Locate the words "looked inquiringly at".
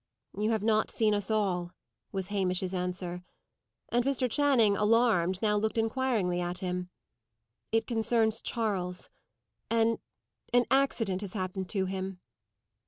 5.57-6.57